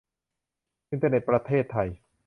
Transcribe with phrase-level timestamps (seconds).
[0.91, 1.87] อินเทอร์เน็ตประเทศไทย